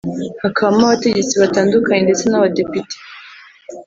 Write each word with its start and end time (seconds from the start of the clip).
hakabamo 0.43 0.83
abategetsi 0.87 1.33
batandukanye 1.41 2.01
ndetse 2.05 2.25
n’abadepite 2.27 2.95